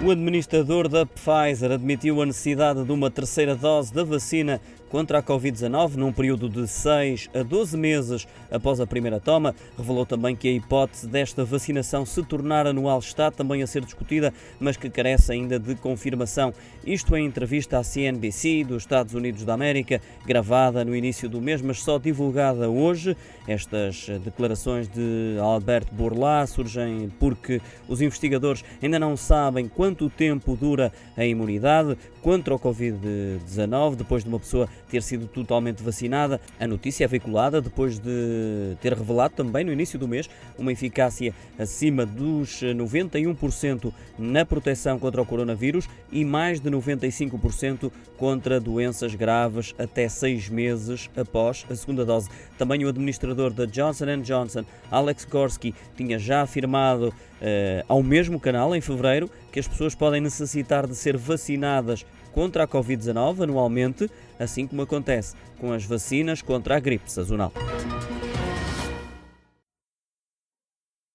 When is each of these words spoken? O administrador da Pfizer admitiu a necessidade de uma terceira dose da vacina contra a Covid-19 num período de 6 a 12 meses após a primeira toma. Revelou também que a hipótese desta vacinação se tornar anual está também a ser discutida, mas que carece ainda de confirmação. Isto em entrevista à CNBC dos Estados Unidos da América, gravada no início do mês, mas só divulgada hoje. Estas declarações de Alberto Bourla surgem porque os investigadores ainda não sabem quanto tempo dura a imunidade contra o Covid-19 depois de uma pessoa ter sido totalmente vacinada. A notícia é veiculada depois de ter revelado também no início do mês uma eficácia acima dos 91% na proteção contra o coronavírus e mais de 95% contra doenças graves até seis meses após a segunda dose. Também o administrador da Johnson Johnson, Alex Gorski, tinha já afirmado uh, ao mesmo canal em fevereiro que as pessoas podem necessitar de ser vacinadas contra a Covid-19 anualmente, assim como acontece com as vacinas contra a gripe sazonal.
O 0.00 0.12
administrador 0.12 0.88
da 0.88 1.04
Pfizer 1.04 1.72
admitiu 1.72 2.22
a 2.22 2.26
necessidade 2.26 2.84
de 2.84 2.92
uma 2.92 3.10
terceira 3.10 3.56
dose 3.56 3.92
da 3.92 4.04
vacina 4.04 4.60
contra 4.88 5.18
a 5.18 5.22
Covid-19 5.22 5.96
num 5.96 6.12
período 6.12 6.48
de 6.48 6.66
6 6.66 7.28
a 7.34 7.42
12 7.42 7.76
meses 7.76 8.26
após 8.50 8.80
a 8.80 8.86
primeira 8.86 9.20
toma. 9.20 9.54
Revelou 9.76 10.06
também 10.06 10.34
que 10.34 10.48
a 10.48 10.52
hipótese 10.52 11.06
desta 11.06 11.44
vacinação 11.44 12.06
se 12.06 12.22
tornar 12.22 12.66
anual 12.66 12.98
está 12.98 13.30
também 13.30 13.62
a 13.62 13.66
ser 13.66 13.84
discutida, 13.84 14.32
mas 14.58 14.76
que 14.76 14.88
carece 14.88 15.32
ainda 15.32 15.58
de 15.58 15.74
confirmação. 15.74 16.52
Isto 16.86 17.16
em 17.16 17.26
entrevista 17.26 17.78
à 17.78 17.82
CNBC 17.82 18.64
dos 18.64 18.82
Estados 18.82 19.14
Unidos 19.14 19.44
da 19.44 19.54
América, 19.54 20.00
gravada 20.24 20.84
no 20.84 20.96
início 20.96 21.28
do 21.28 21.40
mês, 21.40 21.60
mas 21.60 21.82
só 21.82 21.98
divulgada 21.98 22.70
hoje. 22.70 23.16
Estas 23.46 24.06
declarações 24.24 24.88
de 24.88 25.36
Alberto 25.40 25.94
Bourla 25.94 26.46
surgem 26.46 27.10
porque 27.18 27.60
os 27.88 28.00
investigadores 28.00 28.64
ainda 28.82 28.98
não 28.98 29.16
sabem 29.16 29.68
quanto 29.88 30.10
tempo 30.10 30.54
dura 30.54 30.92
a 31.16 31.24
imunidade 31.24 31.96
contra 32.20 32.54
o 32.54 32.58
Covid-19 32.58 33.96
depois 33.96 34.22
de 34.22 34.28
uma 34.28 34.38
pessoa 34.38 34.68
ter 34.90 35.02
sido 35.02 35.26
totalmente 35.26 35.82
vacinada. 35.82 36.38
A 36.60 36.66
notícia 36.66 37.04
é 37.04 37.08
veiculada 37.08 37.62
depois 37.62 37.98
de 37.98 38.76
ter 38.82 38.92
revelado 38.92 39.32
também 39.34 39.64
no 39.64 39.72
início 39.72 39.98
do 39.98 40.06
mês 40.06 40.28
uma 40.58 40.70
eficácia 40.70 41.32
acima 41.58 42.04
dos 42.04 42.60
91% 42.62 43.90
na 44.18 44.44
proteção 44.44 44.98
contra 44.98 45.22
o 45.22 45.24
coronavírus 45.24 45.88
e 46.12 46.22
mais 46.22 46.60
de 46.60 46.70
95% 46.70 47.90
contra 48.18 48.60
doenças 48.60 49.14
graves 49.14 49.74
até 49.78 50.06
seis 50.06 50.50
meses 50.50 51.08
após 51.16 51.64
a 51.70 51.74
segunda 51.74 52.04
dose. 52.04 52.28
Também 52.58 52.84
o 52.84 52.88
administrador 52.88 53.50
da 53.54 53.64
Johnson 53.64 54.20
Johnson, 54.20 54.66
Alex 54.90 55.24
Gorski, 55.24 55.74
tinha 55.96 56.18
já 56.18 56.42
afirmado 56.42 57.14
uh, 57.40 57.84
ao 57.88 58.02
mesmo 58.02 58.38
canal 58.38 58.74
em 58.74 58.80
fevereiro 58.80 59.30
que 59.52 59.60
as 59.60 59.68
pessoas 59.68 59.94
podem 59.94 60.20
necessitar 60.20 60.86
de 60.86 60.94
ser 60.94 61.16
vacinadas 61.16 62.04
contra 62.32 62.64
a 62.64 62.68
Covid-19 62.68 63.42
anualmente, 63.42 64.10
assim 64.38 64.66
como 64.66 64.82
acontece 64.82 65.34
com 65.58 65.72
as 65.72 65.84
vacinas 65.84 66.42
contra 66.42 66.76
a 66.76 66.80
gripe 66.80 67.10
sazonal. 67.10 67.52